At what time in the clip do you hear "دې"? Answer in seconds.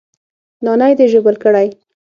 0.97-1.05